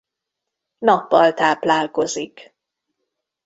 Nappal 0.77 1.33
táplálkozik. 1.33 2.53